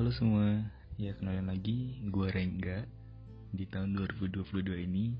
Halo 0.00 0.08
semua, 0.16 0.64
ya 0.96 1.12
kenalin 1.20 1.52
lagi, 1.52 2.00
gue 2.08 2.26
Rengga. 2.32 2.88
Di 3.52 3.68
tahun 3.68 3.92
2022 3.92 4.88
ini, 4.88 5.12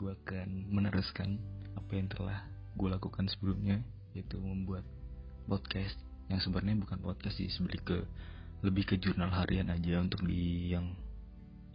gue 0.00 0.08
akan 0.24 0.72
meneruskan 0.72 1.36
apa 1.76 1.92
yang 1.92 2.08
telah 2.08 2.38
gue 2.72 2.88
lakukan 2.88 3.28
sebelumnya 3.28 3.84
Yaitu 4.16 4.40
membuat 4.40 4.88
podcast 5.44 6.00
yang 6.32 6.40
sebenarnya 6.40 6.80
bukan 6.80 7.04
podcast 7.04 7.36
sih, 7.36 7.52
lebih 7.60 7.80
ke 7.84 7.98
lebih 8.64 8.84
ke 8.88 8.94
jurnal 8.96 9.28
harian 9.28 9.68
aja 9.68 10.00
untuk 10.00 10.24
di 10.24 10.72
yang 10.72 10.96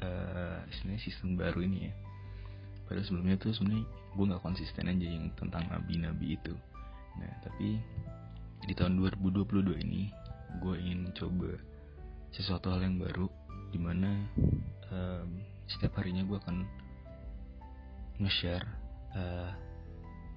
uh, 0.01 0.65
istilahnya 0.73 1.01
season 1.05 1.38
baru 1.38 1.61
ini 1.61 1.86
ya. 1.86 1.93
Pada 2.89 3.05
sebelumnya 3.05 3.38
tuh 3.38 3.54
sebenarnya 3.54 3.86
gue 3.86 4.25
nggak 4.25 4.41
konsisten 4.41 4.89
aja 4.89 5.05
yang 5.05 5.29
tentang 5.38 5.70
nabi-nabi 5.70 6.33
itu. 6.33 6.57
Nah 7.21 7.29
tapi 7.45 7.77
di 8.66 8.73
tahun 8.76 9.00
2022 9.00 9.86
ini 9.86 10.12
gue 10.59 10.76
ingin 10.76 11.13
coba 11.16 11.55
sesuatu 12.34 12.73
hal 12.73 12.84
yang 12.84 13.00
baru 13.00 13.30
di 13.70 13.80
mana 13.80 14.12
um, 14.90 15.40
setiap 15.70 16.02
harinya 16.02 16.26
gue 16.26 16.38
akan 16.38 16.66
nge-share 18.20 18.66
uh, 19.16 19.53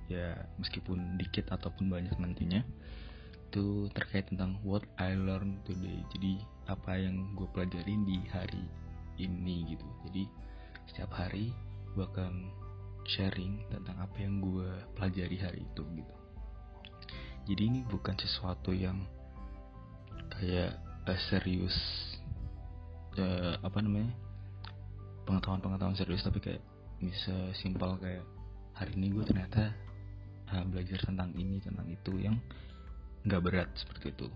ya 0.07 0.37
meskipun 0.61 1.17
dikit 1.19 1.51
ataupun 1.51 1.89
banyak 1.89 2.15
nantinya 2.21 2.63
itu 3.53 3.89
terkait 3.93 4.33
tentang 4.33 4.57
what 4.65 4.81
I 4.97 5.13
learned 5.13 5.61
today. 5.69 6.01
Jadi 6.17 6.41
apa 6.73 6.97
yang 6.97 7.37
gue 7.37 7.45
pelajarin 7.53 8.09
di 8.09 8.25
hari 8.33 8.65
ini 9.21 9.77
gitu. 9.77 9.85
Jadi 10.09 10.25
setiap 10.89 11.13
hari 11.13 11.53
gue 11.93 12.05
akan 12.05 12.49
sharing 13.05 13.61
tentang 13.69 13.99
apa 14.01 14.17
yang 14.17 14.41
gue 14.41 14.69
pelajari 14.97 15.37
hari 15.37 15.61
itu 15.69 15.85
gitu 15.99 16.22
jadi 17.47 17.63
ini 17.67 17.81
bukan 17.91 18.15
sesuatu 18.19 18.71
yang 18.71 19.03
kayak 20.39 20.79
uh, 21.07 21.21
serius 21.31 21.75
uh, 23.19 23.59
apa 23.63 23.79
namanya 23.83 24.11
pengetahuan-pengetahuan 25.27 25.99
serius 25.99 26.23
tapi 26.23 26.39
kayak 26.43 26.63
bisa 27.03 27.35
simpel 27.59 27.99
kayak 27.99 28.23
hari 28.79 28.95
ini 28.95 29.11
gue 29.11 29.25
ternyata 29.27 29.75
uh, 30.55 30.65
belajar 30.67 31.03
tentang 31.03 31.35
ini 31.35 31.59
tentang 31.59 31.87
itu 31.91 32.15
yang 32.19 32.39
nggak 33.27 33.43
berat 33.43 33.71
seperti 33.75 34.15
itu. 34.15 34.29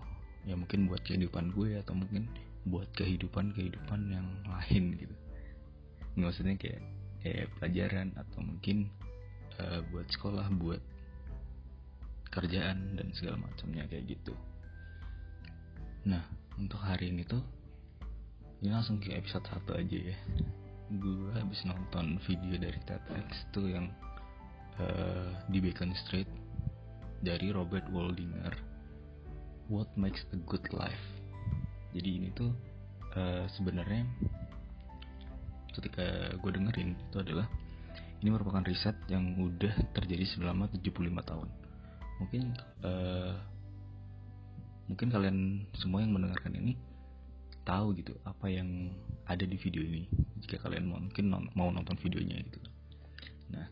Ya 0.47 0.55
mungkin 0.55 0.87
buat 0.87 1.03
kehidupan 1.03 1.51
gue 1.51 1.79
atau 1.79 1.95
mungkin 1.95 2.31
buat 2.67 2.87
kehidupan 2.95 3.55
kehidupan 3.55 4.11
yang 4.11 4.27
lain 4.47 4.95
gitu. 4.95 5.15
Maksudnya 6.15 6.55
kayak 6.55 6.83
kayak 7.23 7.47
pelajaran 7.59 8.15
atau 8.15 8.39
mungkin 8.43 8.87
uh, 9.59 9.83
buat 9.91 10.07
sekolah 10.11 10.47
buat 10.55 10.79
kerjaan 12.37 12.93
dan 12.93 13.09
segala 13.17 13.41
macamnya 13.41 13.89
kayak 13.89 14.13
gitu. 14.13 14.33
Nah 16.05 16.21
untuk 16.61 16.77
hari 16.77 17.09
ini 17.09 17.25
tuh 17.25 17.41
ini 18.61 18.69
langsung 18.73 19.01
ke 19.01 19.13
episode 19.17 19.45
1 19.49 19.81
aja 19.81 19.99
ya. 20.13 20.17
Gue 20.93 21.33
habis 21.33 21.65
nonton 21.65 22.21
video 22.29 22.55
dari 22.61 22.79
TEDx 22.85 23.49
tuh 23.51 23.67
yang 23.67 23.89
uh, 24.77 25.33
di 25.49 25.57
Beacon 25.59 25.91
Street 26.05 26.29
dari 27.25 27.49
Robert 27.49 27.89
Waldinger 27.89 28.53
What 29.67 29.89
Makes 29.97 30.29
a 30.31 30.39
Good 30.45 30.69
Life. 30.71 31.05
Jadi 31.97 32.09
ini 32.21 32.29
tuh 32.37 32.53
uh, 33.17 33.49
sebenarnya 33.57 34.05
ketika 35.73 36.33
gue 36.37 36.51
dengerin 36.53 36.97
itu 36.97 37.17
adalah 37.21 37.49
ini 38.21 38.29
merupakan 38.33 38.65
riset 38.65 38.97
yang 39.09 39.37
udah 39.37 39.73
terjadi 39.93 40.25
selama 40.25 40.65
75 40.73 40.97
tahun 41.21 41.49
mungkin 42.17 42.53
uh, 42.83 43.33
mungkin 44.87 45.07
kalian 45.11 45.67
semua 45.75 46.01
yang 46.01 46.15
mendengarkan 46.15 46.55
ini 46.57 46.73
tahu 47.67 47.91
gitu 47.99 48.15
apa 48.23 48.47
yang 48.47 48.95
ada 49.27 49.43
di 49.43 49.59
video 49.59 49.83
ini. 49.83 50.07
Jika 50.39 50.63
kalian 50.63 50.87
mungkin 50.87 51.27
mau 51.51 51.67
nonton 51.67 51.99
videonya 51.99 52.39
gitu. 52.47 52.59
Nah 53.51 53.67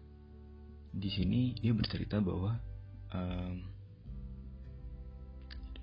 di 0.95 1.09
sini 1.11 1.55
dia 1.59 1.71
bercerita 1.71 2.19
bahwa 2.19 2.59
um, 3.15 3.55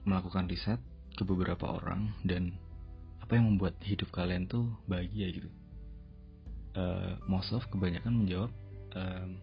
melakukan 0.04 0.50
riset 0.50 0.80
ke 1.16 1.22
beberapa 1.24 1.78
orang 1.78 2.12
dan 2.24 2.52
apa 3.22 3.38
yang 3.38 3.54
membuat 3.54 3.78
hidup 3.80 4.12
kalian 4.12 4.44
tuh 4.44 4.68
bahagia 4.84 5.32
gitu. 5.32 5.50
Uh, 6.72 7.16
most 7.28 7.52
of 7.52 7.64
kebanyakan 7.68 8.24
menjawab 8.24 8.52
um, 8.96 9.40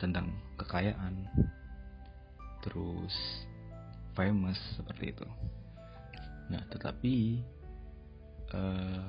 tentang 0.00 0.32
kekayaan 0.56 1.28
terus 2.64 3.12
famous 4.16 4.56
seperti 4.80 5.12
itu. 5.12 5.26
Nah, 6.48 6.64
tetapi 6.72 7.44
uh, 8.56 9.04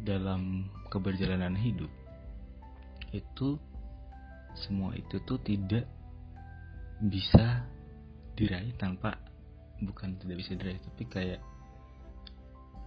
dalam 0.00 0.64
keberjalanan 0.88 1.52
hidup 1.60 1.92
itu 3.12 3.60
semua 4.56 4.96
itu 4.96 5.20
tuh 5.28 5.36
tidak 5.44 5.84
bisa 7.04 7.68
diraih 8.34 8.72
tanpa 8.80 9.20
bukan 9.84 10.16
tidak 10.20 10.40
bisa 10.40 10.52
diraih 10.56 10.80
tapi 10.80 11.04
kayak 11.08 11.40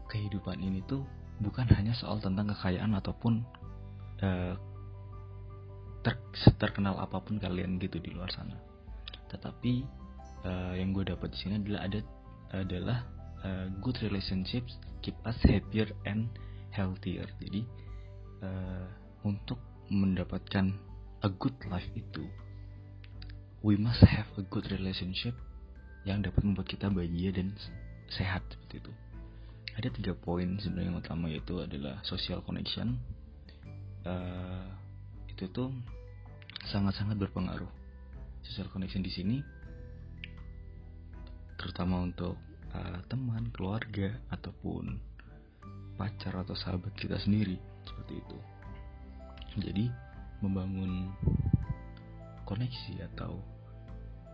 kehidupan 0.10 0.62
ini 0.62 0.82
tuh 0.86 1.06
bukan 1.42 1.66
hanya 1.74 1.94
soal 1.98 2.22
tentang 2.22 2.50
kekayaan 2.54 2.94
ataupun 2.98 3.42
uh, 4.22 4.56
ter 6.06 6.16
terkenal 6.60 7.00
apa 7.00 7.18
pun 7.22 7.42
kalian 7.42 7.82
gitu 7.82 7.98
di 7.98 8.14
luar 8.14 8.30
sana 8.30 8.73
tetapi 9.34 9.84
uh, 10.46 10.74
yang 10.78 10.94
gue 10.94 11.10
dapat 11.10 11.34
di 11.34 11.38
sini 11.42 11.54
adalah 11.60 11.82
ada 11.90 12.00
adalah 12.54 13.00
uh, 13.42 13.68
good 13.82 13.98
relationships 14.06 14.78
keep 15.04 15.18
us 15.28 15.36
happier 15.44 15.92
and 16.08 16.32
healthier. 16.72 17.28
Jadi 17.44 17.68
uh, 18.42 18.88
untuk 19.28 19.60
mendapatkan 19.92 20.72
a 21.22 21.30
good 21.30 21.56
life 21.68 21.86
itu, 21.94 22.24
we 23.62 23.76
must 23.76 24.02
have 24.08 24.26
a 24.40 24.44
good 24.48 24.66
relationship 24.72 25.36
yang 26.08 26.24
dapat 26.24 26.42
membuat 26.44 26.72
kita 26.72 26.88
bahagia 26.88 27.36
dan 27.36 27.52
sehat 28.12 28.44
seperti 28.48 28.80
itu. 28.80 28.94
Ada 29.74 29.90
tiga 29.92 30.14
poin 30.16 30.60
sebenarnya 30.60 30.90
yang 30.96 31.00
utama 31.00 31.26
yaitu 31.28 31.60
adalah 31.60 32.00
social 32.08 32.40
connection. 32.44 33.00
Uh, 34.04 34.68
itu 35.32 35.48
tuh 35.52 35.72
sangat-sangat 36.68 37.16
berpengaruh. 37.20 37.83
Social 38.44 38.70
connection 38.70 39.02
di 39.02 39.12
sini 39.12 39.38
terutama 41.64 42.04
untuk 42.04 42.36
uh, 42.76 43.00
teman, 43.08 43.48
keluarga 43.56 44.12
ataupun 44.28 45.00
pacar 45.96 46.44
atau 46.44 46.52
sahabat 46.58 46.92
kita 47.00 47.16
sendiri 47.24 47.56
seperti 47.88 48.20
itu. 48.20 48.38
Jadi 49.64 49.86
membangun 50.44 51.14
koneksi 52.44 53.08
atau 53.16 53.40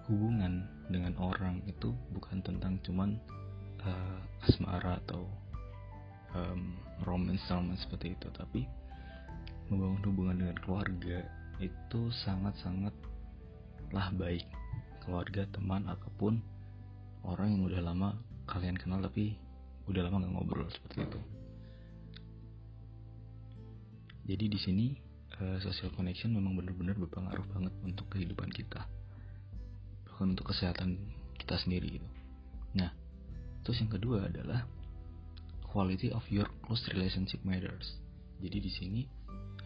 hubungan 0.09 0.65
dengan 0.89 1.13
orang 1.21 1.61
itu 1.69 1.93
bukan 2.09 2.41
tentang 2.41 2.81
cuman 2.81 3.21
uh, 3.85 4.19
asmara 4.49 4.97
atau 5.05 5.29
um, 6.33 6.81
romance 7.05 7.45
romance 7.45 7.85
seperti 7.85 8.17
itu, 8.17 8.25
tapi 8.33 8.65
membangun 9.69 10.01
hubungan 10.09 10.35
dengan 10.41 10.57
keluarga 10.65 11.29
itu 11.61 12.09
sangat-sangatlah 13.89 14.21
baik 14.21 14.45
keluarga 15.01 15.43
teman 15.49 15.81
ataupun 15.89 16.37
orang 17.25 17.57
yang 17.57 17.61
udah 17.65 17.81
lama 17.81 18.09
kalian 18.45 18.77
kenal 18.77 19.01
tapi 19.01 19.33
udah 19.89 20.05
lama 20.05 20.21
nggak 20.21 20.33
ngobrol 20.37 20.69
seperti 20.69 21.09
itu. 21.09 21.19
Jadi 24.29 24.45
di 24.45 24.59
sini 24.61 24.87
uh, 25.41 25.57
social 25.57 25.89
connection 25.97 26.37
memang 26.37 26.53
benar-benar 26.53 26.93
berpengaruh 27.01 27.49
banget 27.49 27.73
untuk 27.81 28.05
kehidupan 28.13 28.53
kita, 28.53 28.85
bahkan 30.05 30.37
untuk 30.37 30.53
kesehatan 30.53 31.01
kita 31.41 31.57
sendiri 31.57 31.97
gitu. 31.97 32.09
Nah, 32.77 32.93
terus 33.65 33.81
yang 33.81 33.89
kedua 33.89 34.29
adalah 34.29 34.69
quality 35.65 36.13
of 36.13 36.21
your 36.29 36.45
close 36.61 36.85
relationship 36.93 37.41
matters. 37.41 37.97
Jadi 38.37 38.57
di 38.61 38.69
sini 38.69 39.01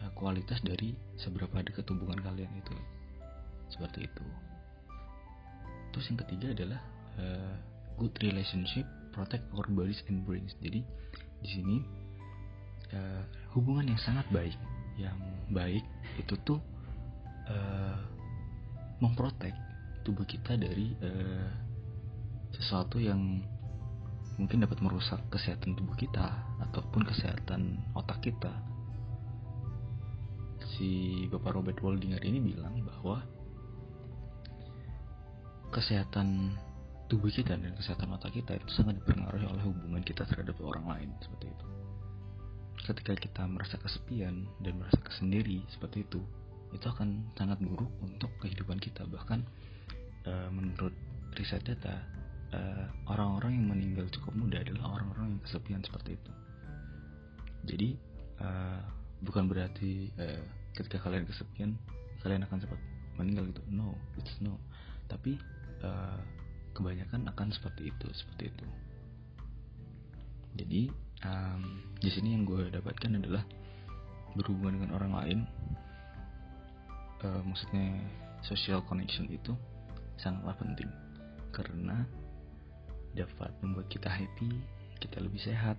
uh, 0.00 0.08
kualitas 0.16 0.64
dari 0.64 0.96
seberapa 1.20 1.60
dekat 1.60 1.84
hubungan 1.92 2.24
kalian 2.24 2.56
itu, 2.56 2.72
seperti 3.74 4.06
itu. 4.06 4.24
Terus 5.90 6.06
yang 6.10 6.18
ketiga 6.22 6.46
adalah 6.54 6.80
uh, 7.18 7.54
good 7.98 8.14
relationship 8.22 8.86
protect 9.14 9.46
our 9.54 9.66
bodies 9.70 10.02
and 10.10 10.26
brains 10.26 10.58
jadi 10.58 10.82
di 11.38 11.48
sini 11.48 11.76
uh, 12.90 13.22
hubungan 13.54 13.94
yang 13.94 14.00
sangat 14.02 14.26
baik 14.34 14.58
yang 14.98 15.14
baik 15.54 15.86
itu 16.18 16.34
tuh 16.42 16.58
uh, 17.46 17.98
memprotek 18.98 19.54
tubuh 20.02 20.26
kita 20.26 20.58
dari 20.58 20.94
uh, 20.98 21.48
sesuatu 22.54 22.98
yang 22.98 23.42
mungkin 24.34 24.66
dapat 24.66 24.82
merusak 24.82 25.22
kesehatan 25.30 25.78
tubuh 25.78 25.94
kita 25.94 26.26
ataupun 26.70 27.06
kesehatan 27.06 27.78
otak 27.94 28.18
kita 28.18 28.50
si 30.74 31.22
Bapak 31.30 31.54
Robert 31.54 31.78
Waldinger 31.78 32.18
ini 32.26 32.42
bilang 32.42 32.82
bahwa 32.82 33.22
kesehatan 35.74 36.54
tubuh 37.10 37.28
kita 37.28 37.58
dan 37.58 37.74
kesehatan 37.74 38.14
otak 38.14 38.32
kita 38.32 38.56
itu 38.56 38.70
sangat 38.70 38.96
dipengaruhi 39.02 39.44
oleh 39.44 39.62
hubungan 39.66 40.00
kita 40.06 40.22
terhadap 40.24 40.54
orang 40.62 40.86
lain 40.86 41.08
seperti 41.18 41.50
itu. 41.50 41.66
Ketika 42.84 43.12
kita 43.18 43.42
merasa 43.48 43.76
kesepian 43.80 44.46
dan 44.62 44.72
merasa 44.78 45.00
kesendiri 45.02 45.66
seperti 45.72 46.06
itu 46.06 46.22
itu 46.70 46.86
akan 46.86 47.32
sangat 47.38 47.58
buruk 47.62 47.90
untuk 48.02 48.30
kehidupan 48.42 48.78
kita. 48.78 49.06
Bahkan 49.06 49.40
uh, 50.26 50.48
menurut 50.54 50.94
riset 51.34 51.66
data 51.66 51.98
orang 52.54 52.94
orang-orang 53.10 53.52
yang 53.58 53.66
meninggal 53.66 54.06
cukup 54.14 54.30
muda 54.38 54.62
adalah 54.62 54.94
orang-orang 54.94 55.34
yang 55.34 55.42
kesepian 55.42 55.82
seperti 55.82 56.14
itu. 56.14 56.32
Jadi 57.66 57.88
uh, 58.38 58.78
bukan 59.26 59.50
berarti 59.50 60.14
ketika 60.78 61.02
kalian 61.02 61.26
kesepian 61.26 61.74
kalian 62.22 62.46
akan 62.46 62.62
cepat 62.62 62.78
meninggal 63.18 63.50
gitu. 63.50 63.62
No 63.74 63.98
it's 64.14 64.38
no. 64.38 64.62
Tapi 65.10 65.34
kebanyakan 66.74 67.30
akan 67.30 67.48
seperti 67.54 67.90
itu 67.94 68.06
seperti 68.12 68.50
itu. 68.50 68.66
Jadi 70.54 70.82
um, 71.26 71.62
di 71.98 72.10
sini 72.10 72.34
yang 72.34 72.46
gue 72.46 72.70
dapatkan 72.70 73.18
adalah 73.18 73.42
berhubungan 74.34 74.82
dengan 74.82 74.90
orang 74.98 75.12
lain 75.14 75.38
uh, 77.22 77.42
maksudnya 77.46 78.02
social 78.42 78.82
connection 78.84 79.30
itu 79.30 79.54
sangatlah 80.18 80.54
penting. 80.58 80.90
Karena 81.54 82.02
dapat 83.14 83.54
membuat 83.62 83.86
kita 83.86 84.10
happy 84.10 84.50
kita 84.98 85.22
lebih 85.22 85.38
sehat 85.38 85.78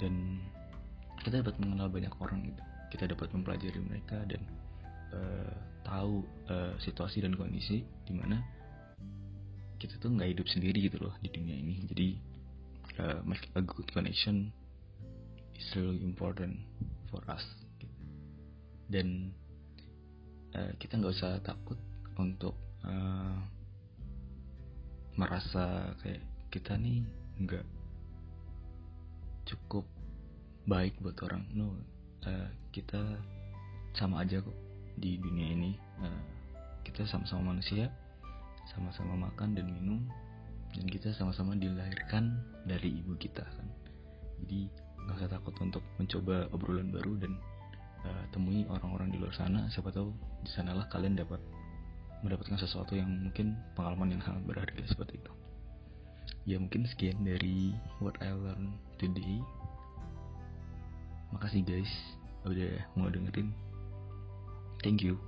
dan 0.00 0.40
kita 1.20 1.42
dapat 1.42 1.58
mengenal 1.60 1.90
banyak 1.90 2.12
orang 2.22 2.48
gitu. 2.48 2.62
Kita 2.88 3.04
dapat 3.04 3.28
mempelajari 3.36 3.80
mereka 3.84 4.24
dan 4.24 4.40
uh, 5.12 5.52
tahu 5.84 6.24
uh, 6.48 6.72
situasi 6.80 7.20
dan 7.20 7.36
kondisi 7.36 7.84
di 8.06 8.14
mana 8.16 8.40
kita 9.78 9.94
tuh 10.02 10.10
nggak 10.10 10.34
hidup 10.34 10.46
sendiri 10.50 10.90
gitu 10.90 10.98
loh 10.98 11.14
di 11.22 11.30
dunia 11.30 11.54
ini. 11.54 11.74
Jadi 11.86 12.08
uh, 12.98 13.18
make 13.22 13.46
a 13.54 13.62
good 13.62 13.86
connection 13.94 14.50
is 15.54 15.66
really 15.78 16.02
important 16.02 16.58
for 17.08 17.22
us. 17.30 17.46
Dan 18.90 19.30
uh, 20.58 20.74
kita 20.82 20.98
nggak 20.98 21.14
usah 21.14 21.38
takut 21.46 21.78
untuk 22.18 22.58
uh, 22.82 23.38
merasa 25.14 25.94
kayak 26.02 26.22
kita 26.50 26.74
nih 26.74 27.06
nggak 27.38 27.66
cukup 29.46 29.86
baik 30.66 30.98
buat 30.98 31.16
orang. 31.22 31.46
No 31.54 31.78
uh, 32.26 32.50
kita 32.74 32.98
sama 33.94 34.26
aja 34.26 34.42
kok 34.42 34.58
di 34.98 35.22
dunia 35.22 35.54
ini. 35.54 35.72
Uh, 36.02 36.22
kita 36.82 37.04
sama-sama 37.04 37.52
manusia 37.52 37.92
sama-sama 38.72 39.28
makan 39.28 39.56
dan 39.56 39.66
minum 39.68 40.04
dan 40.76 40.86
kita 40.86 41.10
sama-sama 41.16 41.56
dilahirkan 41.56 42.36
dari 42.68 43.00
ibu 43.00 43.16
kita 43.16 43.42
kan. 43.42 43.66
Jadi 44.44 44.68
nggak 45.04 45.16
usah 45.16 45.30
takut 45.32 45.54
untuk 45.64 45.84
mencoba 45.96 46.46
obrolan 46.52 46.92
baru 46.92 47.16
dan 47.16 47.32
uh, 48.04 48.24
temui 48.30 48.68
orang-orang 48.68 49.08
di 49.08 49.16
luar 49.16 49.32
sana. 49.32 49.66
Siapa 49.72 49.88
tahu 49.88 50.12
di 50.44 50.50
sanalah 50.52 50.86
kalian 50.92 51.16
dapat 51.16 51.40
mendapatkan 52.20 52.58
sesuatu 52.58 52.98
yang 52.98 53.08
mungkin 53.08 53.56
pengalaman 53.78 54.18
yang 54.18 54.22
sangat 54.22 54.42
berharga 54.44 54.82
seperti 54.84 55.16
itu. 55.16 55.32
Ya 56.44 56.56
mungkin 56.60 56.84
sekian 56.84 57.24
dari 57.24 57.72
what 58.04 58.20
I 58.20 58.36
learned 58.36 58.76
today. 59.00 59.40
Makasih 61.32 61.64
guys 61.64 61.92
udah 62.44 62.84
mau 62.96 63.08
dengerin. 63.08 63.52
Thank 64.80 65.02
you 65.02 65.18